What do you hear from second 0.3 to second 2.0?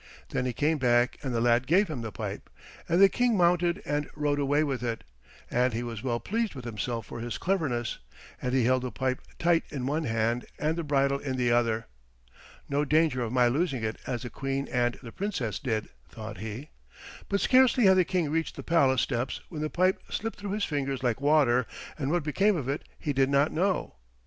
he came back and the lad gave